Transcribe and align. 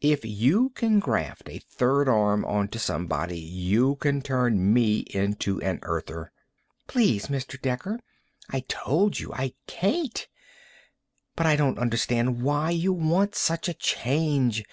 If 0.00 0.24
you 0.24 0.70
can 0.70 1.00
graft 1.00 1.50
a 1.50 1.58
third 1.58 2.08
arm 2.08 2.46
onto 2.46 2.78
somebody, 2.78 3.38
you 3.38 3.96
can 3.96 4.22
turn 4.22 4.72
me 4.72 5.00
into 5.00 5.60
an 5.60 5.80
Earther." 5.82 6.32
"Please, 6.86 7.26
Mr. 7.26 7.60
Dekker. 7.60 7.98
I've 8.48 8.68
told 8.68 9.18
you 9.20 9.34
I 9.34 9.52
can't. 9.66 10.28
But 11.34 11.44
I 11.44 11.56
don't 11.56 11.78
understand 11.78 12.40
why 12.40 12.70
you 12.70 12.94
want 12.94 13.34
such 13.34 13.68
a 13.68 13.74
change. 13.74 14.64